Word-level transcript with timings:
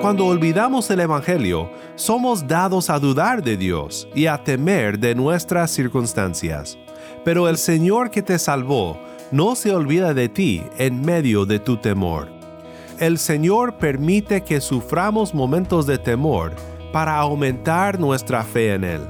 Cuando 0.00 0.24
olvidamos 0.24 0.88
el 0.90 1.00
Evangelio, 1.00 1.70
somos 1.94 2.48
dados 2.48 2.88
a 2.88 2.98
dudar 2.98 3.42
de 3.42 3.58
Dios 3.58 4.08
y 4.14 4.26
a 4.26 4.42
temer 4.42 4.98
de 4.98 5.14
nuestras 5.14 5.70
circunstancias. 5.72 6.78
Pero 7.22 7.50
el 7.50 7.58
Señor 7.58 8.10
que 8.10 8.22
te 8.22 8.38
salvó 8.38 8.98
no 9.30 9.54
se 9.54 9.74
olvida 9.74 10.14
de 10.14 10.30
ti 10.30 10.62
en 10.78 11.02
medio 11.02 11.44
de 11.44 11.58
tu 11.58 11.76
temor. 11.76 12.28
El 12.98 13.18
Señor 13.18 13.76
permite 13.76 14.42
que 14.42 14.62
suframos 14.62 15.34
momentos 15.34 15.86
de 15.86 15.98
temor 15.98 16.54
para 16.94 17.16
aumentar 17.16 18.00
nuestra 18.00 18.42
fe 18.42 18.72
en 18.72 18.84
Él. 18.84 19.02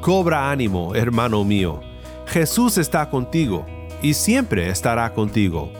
Cobra 0.00 0.50
ánimo, 0.50 0.94
hermano 0.94 1.44
mío. 1.44 1.80
Jesús 2.26 2.78
está 2.78 3.10
contigo 3.10 3.66
y 4.00 4.14
siempre 4.14 4.70
estará 4.70 5.12
contigo. 5.12 5.70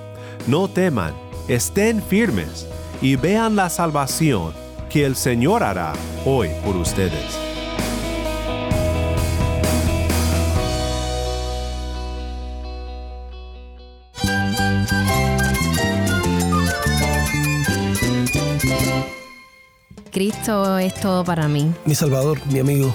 No 0.46 0.68
teman, 0.68 1.14
estén 1.48 2.02
firmes 2.02 2.68
y 3.02 3.16
vean 3.16 3.56
la 3.56 3.70
salvación 3.70 4.52
que 4.88 5.04
el 5.04 5.16
Señor 5.16 5.62
hará 5.62 5.92
hoy 6.24 6.50
por 6.64 6.77
ustedes. 6.77 7.38
Cristo 20.10 20.77
es 20.78 20.94
todo 20.94 21.24
para 21.24 21.48
mí. 21.48 21.72
Mi 21.84 21.94
Salvador, 21.94 22.41
mi 22.46 22.58
amigo, 22.58 22.94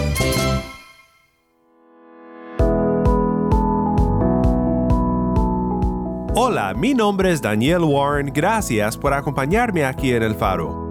Hola, 6.33 6.73
mi 6.73 6.93
nombre 6.93 7.29
es 7.29 7.41
Daniel 7.41 7.81
Warren, 7.81 8.31
gracias 8.33 8.95
por 8.95 9.13
acompañarme 9.13 9.83
aquí 9.83 10.13
en 10.13 10.23
El 10.23 10.33
Faro. 10.33 10.87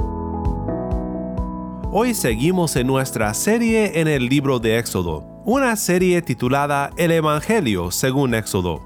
Hoy 1.90 2.12
seguimos 2.12 2.76
en 2.76 2.86
nuestra 2.86 3.32
serie 3.32 4.00
en 4.02 4.06
el 4.06 4.28
libro 4.28 4.58
de 4.58 4.78
Éxodo, 4.78 5.24
una 5.46 5.76
serie 5.76 6.20
titulada 6.20 6.90
El 6.98 7.10
Evangelio 7.10 7.90
según 7.90 8.34
Éxodo. 8.34 8.82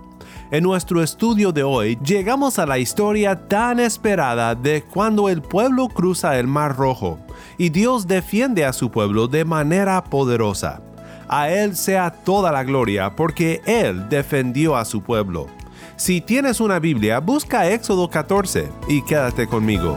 En 0.52 0.62
nuestro 0.62 1.02
estudio 1.02 1.50
de 1.50 1.64
hoy 1.64 1.98
llegamos 2.04 2.60
a 2.60 2.66
la 2.66 2.78
historia 2.78 3.48
tan 3.48 3.80
esperada 3.80 4.54
de 4.54 4.84
cuando 4.84 5.28
el 5.28 5.42
pueblo 5.42 5.88
cruza 5.88 6.38
el 6.38 6.46
Mar 6.46 6.76
Rojo 6.76 7.18
y 7.58 7.70
Dios 7.70 8.06
defiende 8.06 8.64
a 8.64 8.72
su 8.72 8.92
pueblo 8.92 9.26
de 9.26 9.44
manera 9.44 10.04
poderosa. 10.04 10.82
A 11.26 11.48
Él 11.48 11.74
sea 11.74 12.12
toda 12.12 12.52
la 12.52 12.62
gloria 12.62 13.16
porque 13.16 13.60
Él 13.66 14.08
defendió 14.08 14.76
a 14.76 14.84
su 14.84 15.02
pueblo. 15.02 15.48
Si 15.96 16.20
tienes 16.20 16.60
una 16.60 16.80
Biblia, 16.80 17.20
busca 17.20 17.70
Éxodo 17.70 18.10
14 18.10 18.68
y 18.88 19.02
quédate 19.02 19.46
conmigo. 19.46 19.96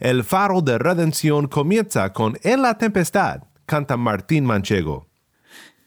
El 0.00 0.24
faro 0.24 0.60
de 0.60 0.76
redención 0.76 1.46
comienza 1.46 2.12
con 2.12 2.36
En 2.42 2.60
la 2.60 2.76
tempestad, 2.76 3.44
canta 3.64 3.96
Martín 3.96 4.44
Manchego. 4.44 5.06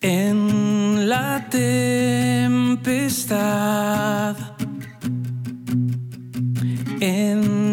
En 0.02 1.08
la 1.08 1.48
tempestad, 1.50 2.78
en 7.00 7.67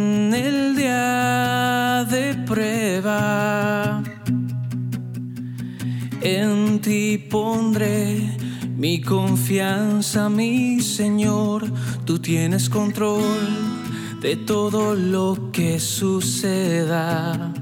en 6.25 6.81
ti 6.81 7.19
pondré 7.19 8.17
mi 8.77 9.01
confianza, 9.01 10.31
mi 10.31 10.81
Señor, 10.81 11.71
tú 12.07 12.19
tienes 12.19 12.71
control 12.71 13.23
de 14.23 14.37
todo 14.37 14.95
lo 14.95 15.51
que 15.53 15.79
suceda. 15.79 17.53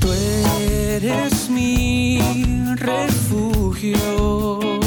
Tú 0.00 0.08
eres 0.12 1.48
mi 1.48 2.20
refugio 2.76 4.81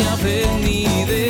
había. 0.00 1.25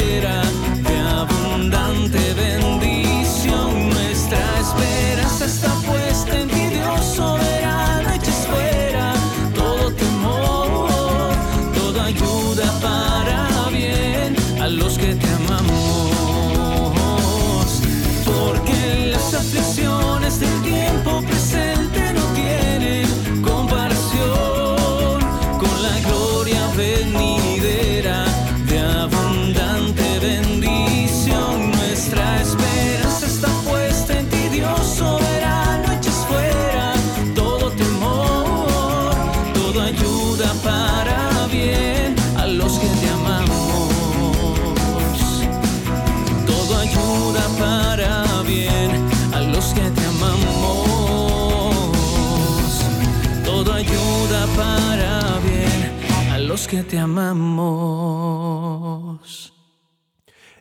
Que 56.64 56.82
te 56.82 56.98
amamos. 56.98 57.52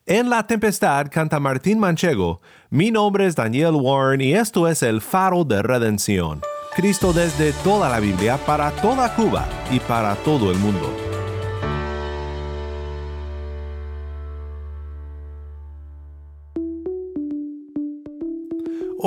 En 0.05 0.29
la 0.29 0.45
tempestad 0.45 1.07
canta 1.09 1.39
Martín 1.39 1.79
Manchego. 1.79 2.41
Mi 2.69 2.91
nombre 2.91 3.25
es 3.25 3.35
Daniel 3.35 3.75
Warren 3.75 4.19
y 4.19 4.33
esto 4.33 4.67
es 4.67 4.83
el 4.83 4.99
faro 4.99 5.45
de 5.45 5.61
redención. 5.61 6.41
Cristo 6.75 7.13
desde 7.13 7.53
toda 7.63 7.87
la 7.87 8.01
Biblia 8.01 8.37
para 8.45 8.71
toda 8.71 9.15
Cuba 9.15 9.47
y 9.71 9.79
para 9.79 10.15
todo 10.15 10.51
el 10.51 10.57
mundo. 10.57 11.14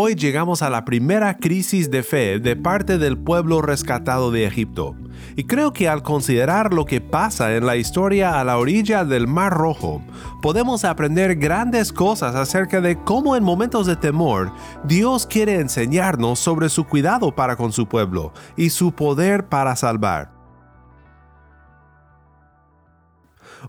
Hoy 0.01 0.15
llegamos 0.15 0.63
a 0.63 0.71
la 0.71 0.85
primera 0.85 1.39
crisis 1.39 1.91
de 1.91 2.05
fe 2.05 2.39
de 2.39 2.55
parte 2.55 2.99
del 2.99 3.19
pueblo 3.19 3.63
rescatado 3.63 4.31
de 4.31 4.45
Egipto. 4.45 4.95
Y 5.35 5.43
creo 5.43 5.73
que 5.73 5.89
al 5.89 6.05
considerar 6.05 6.73
lo 6.73 6.85
que 6.85 7.01
pasa 7.01 7.57
en 7.57 7.67
la 7.67 7.75
historia 7.75 8.39
a 8.39 8.45
la 8.45 8.59
orilla 8.59 9.05
del 9.05 9.27
Mar 9.27 9.53
Rojo, 9.55 10.01
podemos 10.41 10.85
aprender 10.85 11.35
grandes 11.35 11.93
cosas 11.93 12.37
acerca 12.37 12.81
de 12.81 12.97
cómo 13.03 13.35
en 13.35 13.43
momentos 13.43 13.89
de 13.89 13.97
temor 13.97 14.53
Dios 14.85 15.27
quiere 15.27 15.57
enseñarnos 15.57 16.39
sobre 16.39 16.69
su 16.69 16.85
cuidado 16.85 17.35
para 17.35 17.57
con 17.57 17.73
su 17.73 17.89
pueblo 17.89 18.33
y 18.57 18.71
su 18.71 18.93
poder 18.93 19.49
para 19.49 19.75
salvar. 19.75 20.38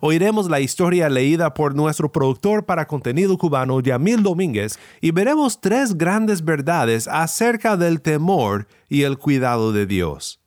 Oiremos 0.02 0.50
la 0.50 0.60
historia 0.60 1.10
leída 1.10 1.54
por 1.54 1.76
nuestro 1.76 2.12
productor 2.12 2.66
para 2.66 2.88
contenido 2.88 3.38
cubano 3.38 3.80
Yamil 3.80 4.24
Domínguez 4.24 4.80
y 5.02 5.12
veremos 5.12 5.60
tres 5.60 5.98
grandes 5.98 6.44
verdades 6.44 7.08
acerca 7.08 7.78
del 7.78 8.02
temor 8.02 8.68
y 8.88 9.04
el 9.04 9.18
cuidado 9.18 9.72
de 9.72 9.86
Dios. 9.86 10.40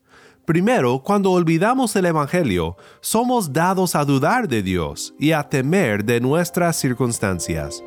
Primero, 0.44 1.03
cuando 1.05 1.31
olvidamos 1.31 1.94
el 1.94 2.06
Evangelio, 2.06 2.77
somos 3.00 3.53
dados 3.53 3.94
a 3.94 4.05
dudar 4.05 4.49
de 4.49 4.62
Dios 4.62 5.15
y 5.19 5.33
a 5.33 5.44
temer 5.44 6.05
de 6.05 6.21
nuestras 6.21 6.77
circunstancias. 6.77 7.83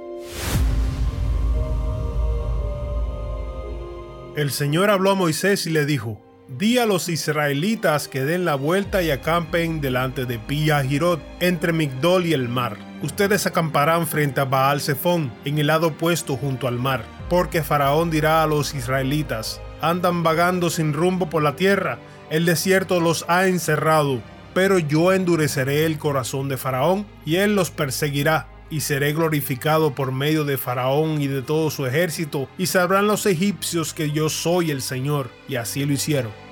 El 4.36 4.52
Señor 4.52 4.90
habló 4.90 5.12
a 5.12 5.16
Moisés 5.16 5.66
y 5.66 5.70
le 5.70 5.86
dijo, 5.86 6.25
Di 6.58 6.78
a 6.78 6.86
los 6.86 7.10
israelitas 7.10 8.08
que 8.08 8.24
den 8.24 8.46
la 8.46 8.56
vuelta 8.56 9.02
y 9.02 9.12
acampen 9.12 9.82
delante 9.82 10.24
de 10.24 10.40
Piyahirot, 10.40 11.22
entre 11.42 11.74
Migdol 11.74 12.26
y 12.26 12.32
el 12.32 12.48
mar. 12.48 12.78
Ustedes 13.04 13.46
acamparán 13.46 14.08
frente 14.08 14.40
a 14.40 14.46
Baal 14.46 14.80
Zephón, 14.80 15.34
en 15.44 15.60
el 15.60 15.68
lado 15.68 15.88
opuesto 15.88 16.38
junto 16.38 16.70
al 16.70 16.80
mar, 16.80 17.04
porque 17.30 17.62
Faraón 17.62 18.10
dirá 18.10 18.42
a 18.42 18.48
los 18.48 18.74
israelitas, 18.74 19.60
andan 19.82 20.24
vagando 20.24 20.70
sin 20.70 20.94
rumbo 20.94 21.30
por 21.30 21.44
la 21.44 21.58
tierra, 21.58 22.00
el 22.30 22.46
desierto 22.46 23.02
los 23.02 23.26
ha 23.28 23.48
encerrado, 23.48 24.22
pero 24.54 24.80
yo 24.80 25.12
endureceré 25.12 25.86
el 25.86 25.98
corazón 25.98 26.48
de 26.48 26.56
Faraón, 26.56 27.06
y 27.26 27.36
él 27.36 27.54
los 27.54 27.70
perseguirá, 27.70 28.48
y 28.70 28.80
seré 28.80 29.12
glorificado 29.12 29.94
por 29.94 30.14
medio 30.14 30.46
de 30.46 30.58
Faraón 30.58 31.22
y 31.22 31.28
de 31.28 31.42
todo 31.42 31.70
su 31.70 31.86
ejército, 31.86 32.48
y 32.58 32.68
sabrán 32.68 33.08
los 33.08 33.26
egipcios 33.26 33.94
que 33.94 34.12
yo 34.12 34.30
soy 34.30 34.72
el 34.72 34.82
Señor, 34.82 35.30
y 35.50 35.58
así 35.58 35.86
lo 35.86 35.92
hicieron. 35.92 36.45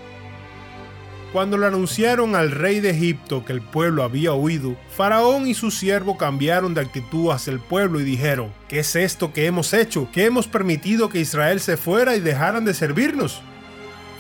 Cuando 1.33 1.57
le 1.57 1.65
anunciaron 1.65 2.35
al 2.35 2.51
rey 2.51 2.79
de 2.79 2.91
Egipto 2.91 3.43
que 3.43 3.53
el 3.53 3.61
pueblo 3.63 4.03
había 4.03 4.33
huido, 4.33 4.77
Faraón 4.95 5.47
y 5.47 5.55
su 5.55 5.71
siervo 5.71 6.15
cambiaron 6.15 6.75
de 6.75 6.81
actitud 6.81 7.31
hacia 7.31 7.51
el 7.51 7.59
pueblo 7.59 7.99
y 7.99 8.03
dijeron, 8.03 8.53
¿qué 8.67 8.81
es 8.81 8.95
esto 8.95 9.33
que 9.33 9.47
hemos 9.47 9.73
hecho? 9.73 10.07
¿Que 10.13 10.25
hemos 10.25 10.45
permitido 10.45 11.09
que 11.09 11.19
Israel 11.19 11.59
se 11.59 11.75
fuera 11.75 12.15
y 12.15 12.19
dejaran 12.19 12.65
de 12.65 12.75
servirnos? 12.75 13.41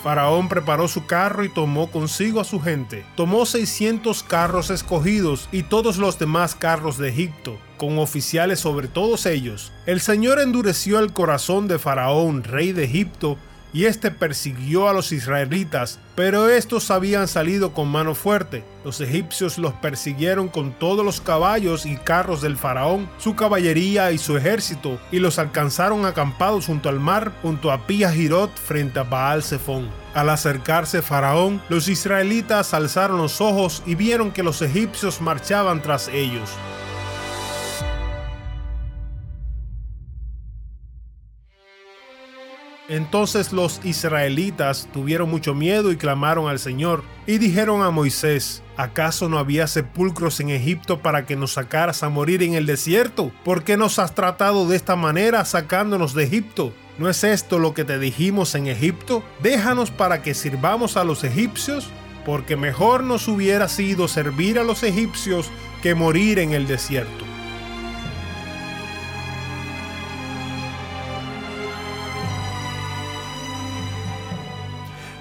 Faraón 0.01 0.49
preparó 0.49 0.87
su 0.87 1.05
carro 1.05 1.43
y 1.43 1.49
tomó 1.49 1.91
consigo 1.91 2.41
a 2.41 2.45
su 2.45 2.59
gente. 2.59 3.05
Tomó 3.15 3.45
600 3.45 4.23
carros 4.23 4.71
escogidos 4.71 5.49
y 5.51 5.61
todos 5.61 5.97
los 5.97 6.17
demás 6.17 6.55
carros 6.55 6.97
de 6.97 7.09
Egipto, 7.09 7.59
con 7.77 7.99
oficiales 7.99 8.59
sobre 8.59 8.87
todos 8.87 9.27
ellos. 9.27 9.71
El 9.85 10.01
Señor 10.01 10.39
endureció 10.39 10.97
el 10.97 11.13
corazón 11.13 11.67
de 11.67 11.77
Faraón, 11.77 12.43
rey 12.43 12.71
de 12.71 12.85
Egipto, 12.85 13.37
y 13.73 13.85
éste 13.85 14.11
persiguió 14.11 14.87
a 14.87 14.93
los 14.93 15.11
israelitas, 15.11 15.99
pero 16.15 16.47
estos 16.47 16.91
habían 16.91 17.27
salido 17.27 17.73
con 17.73 17.89
mano 17.89 18.13
fuerte. 18.13 18.63
Los 18.85 19.01
egipcios 19.01 19.57
los 19.57 19.73
persiguieron 19.73 20.47
con 20.47 20.71
todos 20.73 21.03
los 21.03 21.19
caballos 21.19 21.85
y 21.85 21.97
carros 21.97 22.41
del 22.41 22.55
faraón, 22.55 23.09
su 23.17 23.35
caballería 23.35 24.11
y 24.11 24.19
su 24.19 24.37
ejército, 24.37 24.99
y 25.11 25.19
los 25.19 25.39
alcanzaron 25.39 26.05
acampados 26.05 26.67
junto 26.67 26.87
al 26.87 26.99
mar, 26.99 27.33
junto 27.41 27.71
a 27.71 27.87
Piyahirot 27.87 28.55
frente 28.55 28.99
a 28.99 29.03
Baal 29.03 29.43
Zephón. 29.43 29.89
Al 30.13 30.29
acercarse 30.29 31.01
Faraón, 31.01 31.61
los 31.69 31.87
israelitas 31.87 32.75
alzaron 32.75 33.17
los 33.17 33.41
ojos 33.41 33.81
y 33.87 33.95
vieron 33.95 34.31
que 34.31 34.43
los 34.43 34.61
egipcios 34.61 35.21
marchaban 35.21 35.81
tras 35.81 36.07
ellos. 36.09 36.49
Entonces 42.93 43.53
los 43.53 43.81
israelitas 43.83 44.87
tuvieron 44.93 45.27
mucho 45.27 45.55
miedo 45.55 45.91
y 45.91 45.97
clamaron 45.97 46.47
al 46.47 46.59
Señor, 46.59 47.03
y 47.25 47.39
dijeron 47.39 47.81
a 47.81 47.89
Moisés, 47.89 48.61
¿acaso 48.77 49.29
no 49.29 49.39
había 49.39 49.65
sepulcros 49.65 50.39
en 50.39 50.51
Egipto 50.51 50.99
para 50.99 51.25
que 51.25 51.35
nos 51.35 51.53
sacaras 51.53 52.03
a 52.03 52.09
morir 52.09 52.43
en 52.43 52.53
el 52.53 52.67
desierto? 52.67 53.31
¿Por 53.43 53.63
qué 53.63 53.77
nos 53.77 53.97
has 53.97 54.13
tratado 54.13 54.67
de 54.67 54.75
esta 54.75 54.95
manera 54.95 55.43
sacándonos 55.43 56.13
de 56.13 56.25
Egipto? 56.25 56.71
¿No 56.99 57.09
es 57.09 57.23
esto 57.23 57.57
lo 57.57 57.73
que 57.73 57.83
te 57.83 57.97
dijimos 57.97 58.53
en 58.53 58.67
Egipto? 58.67 59.23
Déjanos 59.41 59.89
para 59.89 60.21
que 60.21 60.35
sirvamos 60.35 60.95
a 60.95 61.03
los 61.03 61.23
egipcios, 61.23 61.89
porque 62.27 62.57
mejor 62.57 63.03
nos 63.03 63.27
hubiera 63.27 63.69
sido 63.69 64.07
servir 64.07 64.59
a 64.59 64.63
los 64.63 64.83
egipcios 64.83 65.49
que 65.81 65.95
morir 65.95 66.37
en 66.37 66.53
el 66.53 66.67
desierto. 66.67 67.32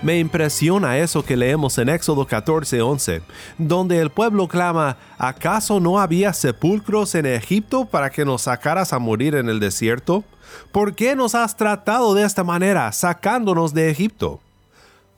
Me 0.02 0.18
impresiona 0.18 0.98
eso 0.98 1.24
que 1.24 1.36
leemos 1.36 1.78
en 1.78 1.88
Éxodo 1.88 2.26
14:11, 2.26 3.22
donde 3.56 4.00
el 4.00 4.10
pueblo 4.10 4.48
clama, 4.48 4.96
¿acaso 5.16 5.78
no 5.78 6.00
había 6.00 6.32
sepulcros 6.32 7.14
en 7.14 7.24
Egipto 7.24 7.84
para 7.84 8.10
que 8.10 8.24
nos 8.24 8.42
sacaras 8.42 8.92
a 8.92 8.98
morir 8.98 9.36
en 9.36 9.48
el 9.48 9.60
desierto? 9.60 10.24
¿Por 10.72 10.96
qué 10.96 11.14
nos 11.14 11.36
has 11.36 11.56
tratado 11.56 12.14
de 12.14 12.24
esta 12.24 12.42
manera, 12.42 12.90
sacándonos 12.90 13.74
de 13.74 13.90
Egipto? 13.90 14.40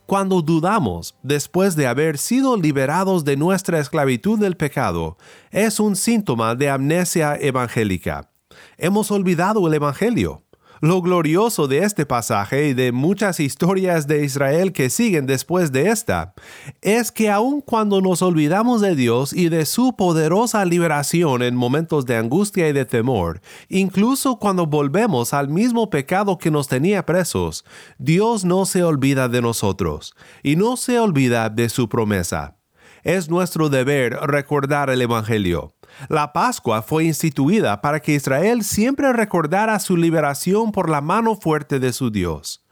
Cuando 0.05 0.43
dudamos, 0.43 1.15
después 1.23 1.75
de 1.75 1.87
haber 1.87 2.19
sido 2.19 2.55
liberados 2.55 3.25
de 3.25 3.37
nuestra 3.37 3.79
esclavitud 3.79 4.37
del 4.37 4.55
pecado, 4.55 5.17
es 5.49 5.79
un 5.79 5.95
síntoma 5.95 6.53
de 6.53 6.69
amnesia 6.69 7.35
evangélica. 7.41 8.29
Hemos 8.77 9.09
olvidado 9.09 9.67
el 9.67 9.73
Evangelio. 9.73 10.43
Lo 10.85 11.01
glorioso 11.01 11.67
de 11.67 11.79
este 11.79 12.05
pasaje 12.05 12.67
y 12.67 12.75
de 12.75 12.91
muchas 12.91 13.39
historias 13.39 14.05
de 14.05 14.23
Israel 14.23 14.71
que 14.71 14.91
siguen 14.91 15.25
después 15.25 15.71
de 15.71 15.89
esta 15.89 16.35
es 16.83 17.11
que 17.11 17.31
aun 17.31 17.61
cuando 17.61 18.01
nos 18.01 18.21
olvidamos 18.21 18.81
de 18.81 18.95
Dios 18.95 19.33
y 19.33 19.49
de 19.49 19.65
su 19.65 19.95
poderosa 19.95 20.63
liberación 20.63 21.41
en 21.41 21.55
momentos 21.55 22.05
de 22.05 22.17
angustia 22.17 22.69
y 22.69 22.73
de 22.73 22.85
temor, 22.85 23.41
incluso 23.67 24.37
cuando 24.37 24.67
volvemos 24.67 25.33
al 25.33 25.49
mismo 25.49 25.89
pecado 25.89 26.37
que 26.37 26.51
nos 26.51 26.67
tenía 26.67 27.03
presos, 27.03 27.65
Dios 27.97 28.45
no 28.45 28.67
se 28.67 28.83
olvida 28.83 29.27
de 29.27 29.41
nosotros 29.41 30.13
y 30.43 30.55
no 30.55 30.77
se 30.77 30.99
olvida 30.99 31.49
de 31.49 31.69
su 31.69 31.89
promesa. 31.89 32.59
Es 33.01 33.27
nuestro 33.27 33.69
deber 33.69 34.13
recordar 34.13 34.91
el 34.91 35.01
Evangelio. 35.01 35.74
La 36.09 36.33
Pascua 36.33 36.81
fue 36.81 37.05
instituida 37.05 37.81
para 37.81 37.99
que 37.99 38.13
Israel 38.13 38.63
siempre 38.63 39.11
recordara 39.13 39.79
su 39.79 39.97
liberación 39.97 40.71
por 40.71 40.89
la 40.89 41.01
mano 41.01 41.35
fuerte 41.35 41.79
de 41.79 41.93
su 41.93 42.11
Dios. 42.11 42.65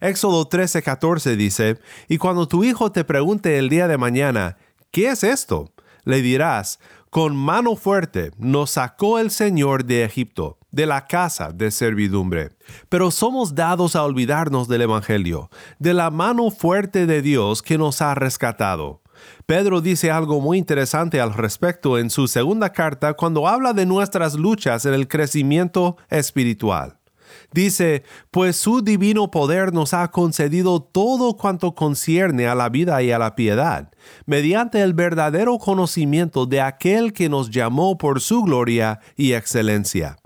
Éxodo 0.00 0.48
13:14 0.48 1.36
dice, 1.36 1.78
Y 2.08 2.18
cuando 2.18 2.46
tu 2.46 2.64
hijo 2.64 2.92
te 2.92 3.04
pregunte 3.04 3.58
el 3.58 3.68
día 3.68 3.88
de 3.88 3.98
mañana, 3.98 4.56
¿qué 4.90 5.10
es 5.10 5.24
esto? 5.24 5.72
Le 6.04 6.22
dirás, 6.22 6.78
con 7.10 7.36
mano 7.36 7.74
fuerte 7.74 8.32
nos 8.38 8.72
sacó 8.72 9.18
el 9.18 9.30
Señor 9.30 9.84
de 9.84 10.04
Egipto, 10.04 10.58
de 10.70 10.86
la 10.86 11.06
casa 11.06 11.52
de 11.52 11.70
servidumbre. 11.70 12.50
Pero 12.88 13.10
somos 13.10 13.54
dados 13.54 13.96
a 13.96 14.04
olvidarnos 14.04 14.68
del 14.68 14.82
Evangelio, 14.82 15.50
de 15.78 15.94
la 15.94 16.10
mano 16.10 16.50
fuerte 16.50 17.06
de 17.06 17.22
Dios 17.22 17.62
que 17.62 17.78
nos 17.78 18.02
ha 18.02 18.14
rescatado. 18.14 19.02
Pedro 19.46 19.80
dice 19.80 20.10
algo 20.10 20.40
muy 20.40 20.58
interesante 20.58 21.20
al 21.20 21.34
respecto 21.34 21.98
en 21.98 22.10
su 22.10 22.28
segunda 22.28 22.72
carta 22.72 23.14
cuando 23.14 23.48
habla 23.48 23.72
de 23.72 23.86
nuestras 23.86 24.34
luchas 24.34 24.84
en 24.86 24.94
el 24.94 25.08
crecimiento 25.08 25.96
espiritual. 26.10 26.98
Dice, 27.52 28.04
pues 28.30 28.56
su 28.56 28.82
divino 28.82 29.30
poder 29.30 29.72
nos 29.72 29.94
ha 29.94 30.10
concedido 30.10 30.82
todo 30.82 31.36
cuanto 31.36 31.74
concierne 31.74 32.46
a 32.46 32.54
la 32.54 32.68
vida 32.68 33.02
y 33.02 33.10
a 33.10 33.18
la 33.18 33.34
piedad, 33.34 33.90
mediante 34.26 34.82
el 34.82 34.94
verdadero 34.94 35.58
conocimiento 35.58 36.46
de 36.46 36.60
aquel 36.60 37.12
que 37.12 37.28
nos 37.28 37.50
llamó 37.50 37.96
por 37.98 38.20
su 38.20 38.42
gloria 38.42 39.00
y 39.16 39.32
excelencia. 39.32 40.16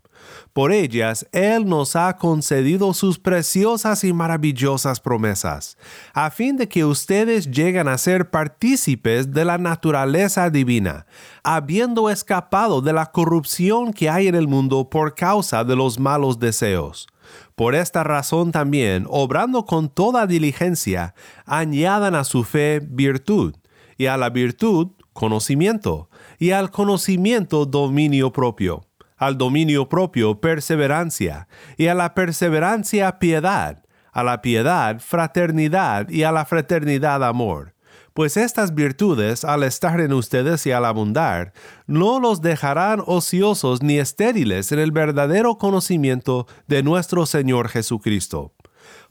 Por 0.53 0.71
ellas 0.71 1.27
Él 1.33 1.67
nos 1.67 1.97
ha 1.97 2.19
concedido 2.19 2.93
sus 2.93 3.19
preciosas 3.19 4.05
y 4.05 4.13
maravillosas 4.13 5.01
promesas, 5.01 5.79
a 6.13 6.31
fin 6.31 6.59
de 6.59 6.69
que 6.69 6.85
ustedes 6.85 7.51
lleguen 7.51 7.89
a 7.89 7.97
ser 7.97 8.29
partícipes 8.29 9.33
de 9.33 9.47
la 9.47 9.57
naturaleza 9.57 10.51
divina, 10.51 11.07
habiendo 11.43 12.11
escapado 12.11 12.83
de 12.83 12.93
la 12.93 13.13
corrupción 13.13 13.95
que 13.95 14.11
hay 14.11 14.29
en 14.29 14.35
el 14.35 14.47
mundo 14.47 14.91
por 14.91 15.15
causa 15.15 15.65
de 15.65 15.75
los 15.75 15.99
malos 15.99 16.39
deseos. 16.39 17.07
Por 17.55 17.75
esta 17.75 18.05
razón 18.05 18.53
también, 18.53 19.07
obrando 19.09 19.65
con 19.65 19.89
toda 19.89 20.27
diligencia, 20.27 21.15
añadan 21.47 22.15
a 22.15 22.25
su 22.25 22.45
fe 22.45 22.81
virtud, 22.87 23.55
y 23.97 24.07
a 24.07 24.19
la 24.19 24.29
virtud 24.29 24.89
conocimiento, 25.15 26.11
y 26.39 26.51
al 26.51 26.71
conocimiento 26.71 27.65
dominio 27.65 28.33
propio 28.33 28.83
al 29.23 29.39
dominio 29.39 29.89
propio 29.89 30.41
perseverancia, 30.41 31.47
y 31.77 31.87
a 31.87 31.95
la 31.95 32.13
perseverancia 32.13 33.21
piedad, 33.21 33.85
a 34.11 34.25
la 34.25 34.43
piedad 34.43 34.99
fraternidad, 34.99 36.09
y 36.09 36.25
a 36.25 36.33
la 36.33 36.45
fraternidad 36.45 37.23
amor. 37.23 37.77
Pues 38.15 38.37
estas 38.37 38.75
virtudes, 38.75 39.45
al 39.45 39.63
estar 39.63 40.01
en 40.01 40.13
ustedes 40.13 40.67
y 40.67 40.73
al 40.73 40.85
abundar, 40.85 41.53
no 41.87 42.19
los 42.19 42.43
dejarán 42.43 43.01
ociosos 43.07 43.81
ni 43.81 44.01
estériles 44.01 44.73
en 44.73 44.81
el 44.81 44.91
verdadero 44.91 45.57
conocimiento 45.57 46.49
de 46.67 46.83
nuestro 46.83 47.25
Señor 47.25 47.69
Jesucristo. 47.69 48.55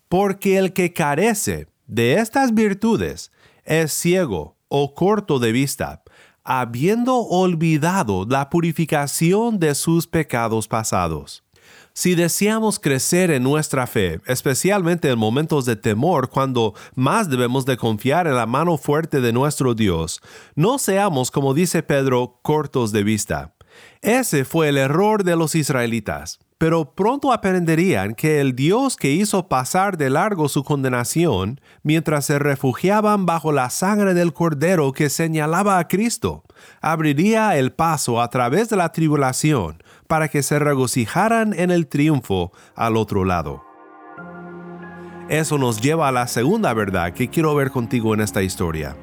Porque 0.09 0.57
el 0.57 0.73
que 0.73 0.91
carece 0.91 1.67
de 1.87 2.15
estas 2.15 2.53
virtudes 2.53 3.31
es 3.63 3.93
ciego 3.93 4.57
o 4.67 4.93
corto 4.93 5.39
de 5.39 5.53
vista, 5.53 6.03
habiendo 6.43 7.17
olvidado 7.17 8.25
la 8.27 8.49
purificación 8.49 9.59
de 9.59 9.75
sus 9.75 10.07
pecados 10.07 10.67
pasados. 10.67 11.43
Si 11.93 12.15
deseamos 12.15 12.79
crecer 12.79 13.31
en 13.31 13.43
nuestra 13.43 13.85
fe, 13.85 14.21
especialmente 14.25 15.09
en 15.09 15.19
momentos 15.19 15.65
de 15.65 15.75
temor 15.75 16.29
cuando 16.29 16.73
más 16.95 17.29
debemos 17.29 17.65
de 17.65 17.75
confiar 17.75 18.27
en 18.27 18.35
la 18.35 18.45
mano 18.45 18.77
fuerte 18.77 19.19
de 19.19 19.33
nuestro 19.33 19.73
Dios, 19.73 20.21
no 20.55 20.79
seamos, 20.79 21.31
como 21.31 21.53
dice 21.53 21.83
Pedro, 21.83 22.39
cortos 22.41 22.91
de 22.93 23.03
vista. 23.03 23.53
Ese 24.01 24.45
fue 24.45 24.69
el 24.69 24.77
error 24.77 25.23
de 25.23 25.35
los 25.35 25.53
israelitas 25.53 26.39
pero 26.61 26.93
pronto 26.93 27.33
aprenderían 27.33 28.13
que 28.13 28.39
el 28.39 28.55
Dios 28.55 28.95
que 28.95 29.09
hizo 29.09 29.47
pasar 29.47 29.97
de 29.97 30.11
largo 30.11 30.47
su 30.47 30.63
condenación 30.63 31.59
mientras 31.81 32.25
se 32.25 32.37
refugiaban 32.37 33.25
bajo 33.25 33.51
la 33.51 33.71
sangre 33.71 34.13
del 34.13 34.31
Cordero 34.31 34.91
que 34.91 35.09
señalaba 35.09 35.79
a 35.79 35.87
Cristo, 35.87 36.43
abriría 36.79 37.57
el 37.57 37.71
paso 37.71 38.21
a 38.21 38.29
través 38.29 38.69
de 38.69 38.75
la 38.75 38.91
tribulación 38.91 39.81
para 40.05 40.27
que 40.27 40.43
se 40.43 40.59
regocijaran 40.59 41.55
en 41.57 41.71
el 41.71 41.87
triunfo 41.87 42.51
al 42.75 42.95
otro 42.95 43.25
lado. 43.25 43.63
Eso 45.29 45.57
nos 45.57 45.81
lleva 45.81 46.09
a 46.09 46.11
la 46.11 46.27
segunda 46.27 46.75
verdad 46.75 47.13
que 47.13 47.27
quiero 47.27 47.55
ver 47.55 47.71
contigo 47.71 48.13
en 48.13 48.21
esta 48.21 48.43
historia. 48.43 48.95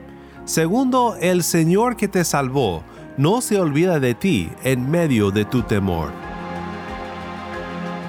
Segundo, 0.45 1.17
el 1.21 1.43
Señor 1.43 1.97
que 1.97 2.07
te 2.07 2.23
salvó 2.23 2.85
no 3.17 3.41
se 3.41 3.59
olvida 3.59 3.99
de 3.99 4.15
ti 4.15 4.49
en 4.63 4.89
medio 4.89 5.33
de 5.33 5.45
tu 5.45 5.63
temor. 5.63 6.28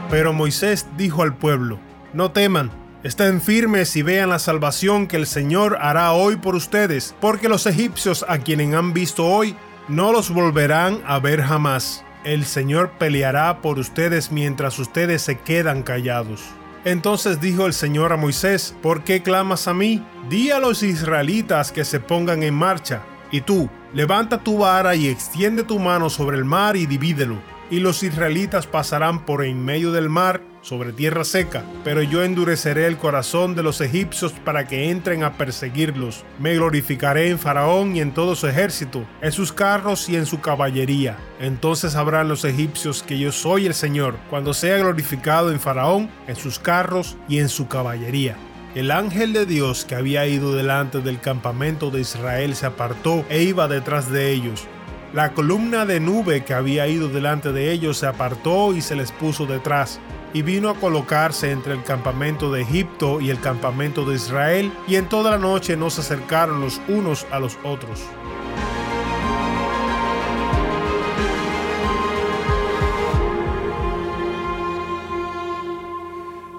Pero 0.10 0.34
Moisés 0.34 0.88
dijo 0.98 1.22
al 1.22 1.36
pueblo, 1.36 1.80
no 2.14 2.32
teman, 2.32 2.72
estén 3.04 3.42
firmes 3.42 3.96
y 3.96 4.02
vean 4.02 4.30
la 4.30 4.40
salvación 4.40 5.06
que 5.06 5.18
el 5.18 5.28
Señor 5.28 5.78
hará 5.80 6.14
hoy 6.14 6.36
por 6.36 6.56
ustedes, 6.56 7.16
porque 7.22 7.48
los 7.48 7.68
egipcios 7.68 8.26
a 8.28 8.40
quienes 8.40 8.74
han 8.74 8.94
visto 8.94 9.28
hoy, 9.28 9.56
no 9.88 10.12
los 10.12 10.32
volverán 10.32 11.00
a 11.06 11.20
ver 11.20 11.44
jamás. 11.44 12.04
El 12.24 12.46
Señor 12.46 12.94
peleará 12.98 13.62
por 13.62 13.78
ustedes 13.78 14.32
mientras 14.32 14.80
ustedes 14.80 15.22
se 15.22 15.38
quedan 15.38 15.84
callados. 15.84 16.44
Entonces 16.86 17.40
dijo 17.40 17.68
el 17.68 17.74
Señor 17.74 18.12
a 18.12 18.18
Moisés, 18.18 18.76
¿por 18.82 19.04
qué 19.04 19.22
clamas 19.22 19.68
a 19.68 19.76
mí? 19.76 20.04
Di 20.28 20.50
a 20.50 20.60
los 20.60 20.82
israelitas 20.82 21.72
que 21.72 21.86
se 21.86 22.00
pongan 22.00 22.42
en 22.42 22.56
marcha. 22.56 23.04
Y 23.32 23.42
tú, 23.42 23.70
levanta 23.94 24.44
tu 24.44 24.58
vara 24.58 24.96
y 24.96 25.08
extiende 25.08 25.64
tu 25.64 25.78
mano 25.78 26.10
sobre 26.10 26.38
el 26.38 26.46
mar 26.46 26.76
y 26.76 26.88
divídelo 26.88 27.38
y 27.70 27.80
los 27.80 28.04
israelitas 28.04 28.68
pasarán 28.68 29.26
por 29.26 29.44
en 29.44 29.64
medio 29.64 29.92
del 29.92 30.10
mar 30.10 30.42
sobre 30.62 30.92
tierra 30.92 31.24
seca, 31.24 31.64
pero 31.84 32.02
yo 32.02 32.24
endureceré 32.24 32.86
el 32.86 32.98
corazón 32.98 33.56
de 33.56 33.64
los 33.64 33.80
egipcios 33.82 34.34
para 34.34 34.68
que 34.68 34.90
entren 34.90 35.24
a 35.24 35.34
perseguirlos. 35.34 36.26
Me 36.40 36.56
glorificaré 36.56 37.30
en 37.30 37.40
Faraón 37.40 37.96
y 37.96 38.02
en 38.02 38.14
todo 38.14 38.36
su 38.36 38.48
ejército, 38.48 39.06
en 39.22 39.32
sus 39.32 39.54
carros 39.54 40.10
y 40.10 40.16
en 40.16 40.26
su 40.26 40.42
caballería. 40.42 41.18
Entonces 41.40 41.94
sabrán 41.94 42.28
los 42.28 42.44
egipcios 42.44 43.04
que 43.04 43.18
yo 43.18 43.32
soy 43.32 43.66
el 43.66 43.74
Señor, 43.74 44.18
cuando 44.30 44.54
sea 44.54 44.78
glorificado 44.78 45.52
en 45.52 45.60
Faraón, 45.60 46.10
en 46.28 46.36
sus 46.36 46.60
carros 46.60 47.18
y 47.28 47.40
en 47.40 47.50
su 47.50 47.68
caballería. 47.68 48.36
El 48.76 48.92
ángel 48.92 49.34
de 49.34 49.46
Dios 49.46 49.84
que 49.84 49.96
había 49.96 50.28
ido 50.28 50.54
delante 50.54 51.02
del 51.02 51.20
campamento 51.20 51.90
de 51.90 52.02
Israel 52.02 52.56
se 52.56 52.68
apartó 52.68 53.26
e 53.30 53.42
iba 53.42 53.68
detrás 53.68 54.12
de 54.12 54.32
ellos 54.32 54.68
la 55.14 55.34
columna 55.34 55.86
de 55.86 56.00
nube 56.00 56.44
que 56.44 56.54
había 56.54 56.88
ido 56.88 57.10
delante 57.10 57.52
de 57.52 57.72
ellos 57.72 57.98
se 57.98 58.08
apartó 58.08 58.76
y 58.76 58.82
se 58.82 58.96
les 58.96 59.12
puso 59.12 59.46
detrás, 59.46 60.00
y 60.34 60.44
vino 60.44 60.70
a 60.70 60.76
colocarse 60.76 61.52
entre 61.52 61.74
el 61.74 61.84
campamento 61.84 62.52
de 62.52 62.62
Egipto 62.62 63.20
y 63.20 63.32
el 63.32 63.40
campamento 63.40 64.06
de 64.06 64.16
Israel, 64.16 64.72
y 64.88 64.96
en 64.96 65.10
toda 65.10 65.32
la 65.32 65.38
noche 65.38 65.76
no 65.76 65.90
se 65.90 66.02
acercaron 66.02 66.62
los 66.62 66.80
unos 66.88 67.26
a 67.32 67.40
los 67.40 67.58
otros. 67.64 68.02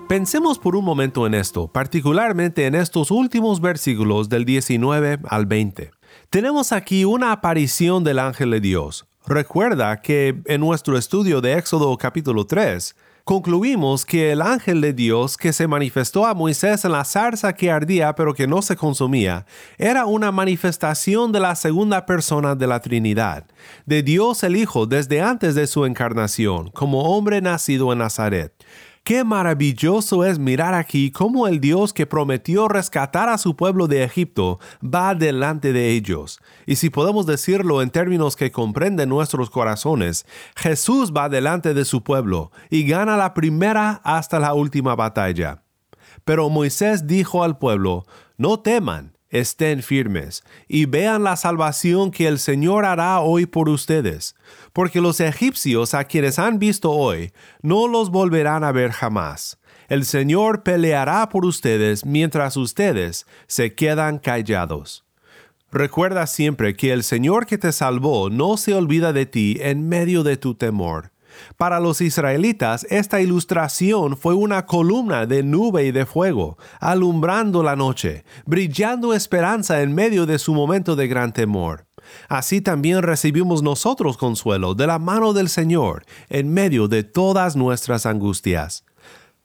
Pensemos 0.09 0.59
por 0.59 0.75
un 0.75 0.85
momento 0.85 1.25
en 1.25 1.35
esto, 1.35 1.69
particularmente 1.69 2.67
en 2.67 2.75
estos 2.75 3.13
últimos 3.13 3.61
versículos 3.61 4.29
del 4.29 4.45
19 4.45 5.21
al 5.29 5.47
20 5.47 6.00
tenemos 6.31 6.71
aquí 6.71 7.05
una 7.05 7.33
aparición 7.33 8.05
del 8.05 8.21
ángel 8.21 8.53
de 8.53 8.61
Dios. 8.61 9.05
Recuerda 9.27 10.01
que 10.01 10.41
en 10.47 10.61
nuestro 10.61 10.97
estudio 10.97 11.41
de 11.41 11.59
Éxodo 11.59 11.97
capítulo 11.99 12.47
3, 12.47 12.95
concluimos 13.25 14.07
que 14.07 14.31
el 14.31 14.41
ángel 14.41 14.81
de 14.81 14.93
Dios 14.93 15.37
que 15.37 15.53
se 15.53 15.67
manifestó 15.67 16.27
a 16.27 16.35
Moisés 16.35 16.85
en 16.85 16.93
la 16.93 17.05
zarza 17.05 17.53
que 17.53 17.73
ardía 17.73 18.15
pero 18.15 18.33
que 18.33 18.47
no 18.47 18.63
se 18.63 18.77
consumía, 18.77 19.45
era 19.77 20.07
una 20.07 20.31
manifestación 20.31 21.33
de 21.33 21.41
la 21.41 21.57
segunda 21.57 22.07
persona 22.07 22.55
de 22.55 22.67
la 22.69 22.79
Trinidad, 22.79 23.45
de 23.85 24.05
Dios 24.05 24.45
el 24.45 24.57
Hijo 24.57 24.87
desde 24.87 25.21
antes 25.21 25.57
de 25.57 25.67
su 25.67 25.85
encarnación, 25.85 26.71
como 26.71 27.17
hombre 27.17 27.41
nacido 27.41 27.93
en 27.93 27.99
Nazaret. 27.99 28.55
Qué 29.03 29.25
maravilloso 29.25 30.25
es 30.25 30.39
mirar 30.39 30.75
aquí 30.75 31.11
cómo 31.11 31.49
el 31.49 31.61
Dios 31.61 31.93
que 31.93 32.07
prometió 32.07 32.69
rescatar 32.69 33.29
a 33.29 33.39
su 33.39 33.57
pueblo 33.57 33.89
de 33.89 34.05
Egipto 34.05 34.61
va 34.83 35.15
delante 35.15 35.73
de 35.73 35.91
ellos. 35.91 36.39
Y 36.67 36.77
si 36.77 36.91
podemos 36.91 37.27
decirlo 37.27 37.83
en 37.83 37.91
términos 37.91 38.37
que 38.37 38.53
comprenden 38.53 39.09
nuestros 39.09 39.51
corazones, 39.51 40.27
Jesús 40.55 41.13
va 41.17 41.29
delante 41.29 41.75
de 41.75 41.85
su 41.85 42.05
pueblo 42.05 42.53
y 42.69 42.87
gana 42.87 43.17
la 43.17 43.33
primera 43.33 44.01
hasta 44.05 44.39
la 44.39 44.53
última 44.55 44.95
batalla. 44.95 45.63
Pero 46.25 46.51
Moisés 46.51 47.07
dijo 47.07 47.43
al 47.43 47.59
pueblo, 47.59 48.05
no 48.37 48.61
teman, 48.61 49.17
estén 49.31 49.83
firmes 49.83 50.45
y 50.69 50.87
vean 50.87 51.25
la 51.25 51.37
salvación 51.37 52.11
que 52.11 52.27
el 52.27 52.39
Señor 52.39 52.85
hará 52.85 53.21
hoy 53.21 53.47
por 53.47 53.69
ustedes, 53.69 54.35
porque 54.73 55.01
los 55.01 55.21
egipcios 55.21 55.95
a 55.95 56.05
quienes 56.05 56.39
han 56.39 56.59
visto 56.59 56.91
hoy 56.91 57.33
no 57.63 57.89
los 57.89 58.11
volverán 58.11 58.65
a 58.65 58.73
ver 58.73 58.91
jamás. 58.91 59.59
El 59.89 60.05
Señor 60.05 60.63
peleará 60.63 61.29
por 61.29 61.45
ustedes 61.45 62.05
mientras 62.05 62.57
ustedes 62.57 63.27
se 63.47 63.75
quedan 63.75 64.19
callados. 64.19 65.05
Recuerda 65.73 66.27
siempre 66.27 66.75
que 66.75 66.93
el 66.93 67.05
Señor 67.05 67.47
que 67.47 67.57
te 67.57 67.71
salvó 67.71 68.29
no 68.29 68.57
se 68.57 68.75
olvida 68.75 69.13
de 69.13 69.27
ti 69.27 69.57
en 69.61 69.89
medio 69.89 70.25
de 70.25 70.37
tu 70.37 70.55
temor. 70.55 71.10
Para 71.57 71.81
los 71.81 72.01
israelitas, 72.01 72.87
esta 72.91 73.21
ilustración 73.21 74.17
fue 74.17 74.35
una 74.35 74.67
columna 74.67 75.27
de 75.27 75.43
nube 75.43 75.85
y 75.85 75.93
de 75.93 76.07
fuego, 76.07 76.59
alumbrando 76.81 77.63
la 77.63 77.77
noche, 77.77 78.25
brillando 78.47 79.15
esperanza 79.15 79.83
en 79.83 79.95
medio 79.95 80.27
de 80.27 80.39
su 80.39 80.55
momento 80.55 80.97
de 80.97 81.09
gran 81.09 81.33
temor. 81.33 81.87
Así 82.29 82.61
también 82.61 83.03
recibimos 83.03 83.63
nosotros 83.63 84.17
consuelo 84.17 84.75
de 84.75 84.87
la 84.87 84.99
mano 84.99 85.33
del 85.33 85.49
Señor 85.49 86.05
en 86.29 86.53
medio 86.53 86.89
de 86.89 87.05
todas 87.05 87.57
nuestras 87.57 88.07
angustias. 88.07 88.85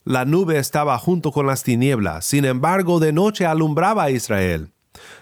La 0.04 0.24
nube 0.24 0.60
estaba 0.60 0.98
junto 1.00 1.32
con 1.32 1.48
las 1.48 1.64
tinieblas, 1.64 2.26
sin 2.26 2.46
embargo 2.46 3.00
de 3.00 3.12
noche 3.12 3.46
alumbraba 3.46 4.04
a 4.04 4.12
Israel. 4.12 4.72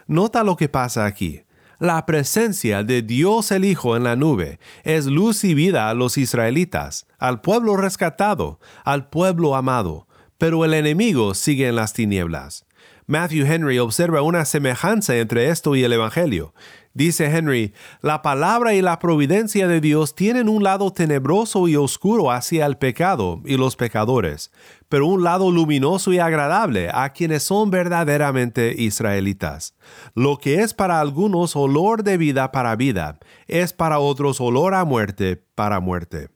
Nota 0.07 0.43
lo 0.43 0.57
que 0.57 0.67
pasa 0.67 1.05
aquí. 1.05 1.42
La 1.83 2.05
presencia 2.05 2.81
de 2.81 3.01
Dios 3.01 3.51
el 3.51 3.65
Hijo 3.65 3.97
en 3.97 4.05
la 4.05 4.15
nube 4.15 4.57
es 4.85 5.05
luz 5.05 5.43
y 5.43 5.53
vida 5.53 5.89
a 5.89 5.93
los 5.93 6.17
israelitas, 6.17 7.07
al 7.19 7.41
pueblo 7.41 7.75
rescatado, 7.75 8.61
al 8.85 9.09
pueblo 9.09 9.53
amado, 9.53 10.07
pero 10.37 10.63
el 10.63 10.75
enemigo 10.75 11.33
sigue 11.33 11.67
en 11.67 11.75
las 11.75 11.91
tinieblas. 11.91 12.65
Matthew 13.05 13.45
Henry 13.47 13.79
observa 13.79 14.21
una 14.21 14.45
semejanza 14.45 15.17
entre 15.17 15.49
esto 15.49 15.75
y 15.75 15.83
el 15.83 15.91
Evangelio. 15.91 16.53
Dice 16.95 17.25
Henry, 17.25 17.73
la 18.01 18.21
palabra 18.21 18.75
y 18.75 18.81
la 18.83 18.99
providencia 18.99 19.67
de 19.67 19.81
Dios 19.81 20.13
tienen 20.13 20.47
un 20.47 20.63
lado 20.63 20.93
tenebroso 20.93 21.67
y 21.67 21.75
oscuro 21.75 22.31
hacia 22.31 22.67
el 22.67 22.77
pecado 22.77 23.41
y 23.45 23.57
los 23.57 23.75
pecadores, 23.75 24.51
pero 24.89 25.07
un 25.07 25.23
lado 25.23 25.49
luminoso 25.49 26.13
y 26.13 26.19
agradable 26.19 26.91
a 26.93 27.09
quienes 27.09 27.41
son 27.41 27.71
verdaderamente 27.71 28.75
israelitas. 28.77 29.75
Lo 30.13 30.37
que 30.37 30.61
es 30.61 30.75
para 30.75 30.99
algunos 30.99 31.55
olor 31.55 32.03
de 32.03 32.17
vida 32.17 32.51
para 32.51 32.75
vida, 32.75 33.17
es 33.47 33.73
para 33.73 33.97
otros 33.97 34.39
olor 34.39 34.75
a 34.75 34.85
muerte 34.85 35.43
para 35.55 35.79
muerte. 35.79 36.29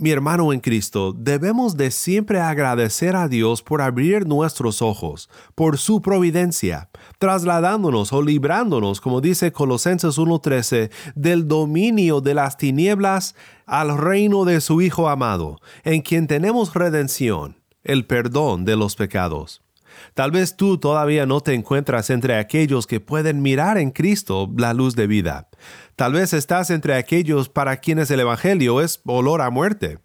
Mi 0.00 0.12
hermano 0.12 0.54
en 0.54 0.60
Cristo, 0.60 1.12
debemos 1.14 1.76
de 1.76 1.90
siempre 1.90 2.40
agradecer 2.40 3.16
a 3.16 3.28
Dios 3.28 3.62
por 3.62 3.82
abrir 3.82 4.26
nuestros 4.26 4.80
ojos, 4.80 5.28
por 5.54 5.76
su 5.76 6.00
providencia, 6.00 6.88
trasladándonos 7.18 8.10
o 8.14 8.22
librándonos, 8.22 9.02
como 9.02 9.20
dice 9.20 9.52
Colosenses 9.52 10.16
1.13, 10.16 10.90
del 11.14 11.46
dominio 11.46 12.22
de 12.22 12.32
las 12.32 12.56
tinieblas 12.56 13.34
al 13.66 13.98
reino 13.98 14.46
de 14.46 14.62
su 14.62 14.80
Hijo 14.80 15.10
amado, 15.10 15.60
en 15.84 16.00
quien 16.00 16.26
tenemos 16.26 16.72
redención, 16.72 17.58
el 17.84 18.06
perdón 18.06 18.64
de 18.64 18.76
los 18.76 18.96
pecados. 18.96 19.60
Tal 20.14 20.30
vez 20.30 20.56
tú 20.56 20.78
todavía 20.78 21.26
no 21.26 21.40
te 21.40 21.54
encuentras 21.54 22.10
entre 22.10 22.36
aquellos 22.36 22.86
que 22.86 23.00
pueden 23.00 23.42
mirar 23.42 23.78
en 23.78 23.90
Cristo 23.90 24.50
la 24.56 24.74
luz 24.74 24.96
de 24.96 25.06
vida. 25.06 25.48
Tal 26.00 26.14
vez 26.14 26.32
estás 26.32 26.70
entre 26.70 26.94
aquellos 26.94 27.50
para 27.50 27.76
quienes 27.76 28.10
el 28.10 28.20
Evangelio 28.20 28.80
es 28.80 29.02
olor 29.04 29.42
a 29.42 29.50
muerte. 29.50 29.98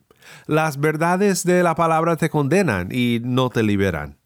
Las 0.45 0.77
verdades 0.77 1.45
de 1.45 1.63
la 1.63 1.73
palabra 1.75 2.17
te 2.17 2.29
condenan 2.29 2.89
y 2.91 3.21
no 3.23 3.49
te 3.49 3.63
liberan. 3.63 4.17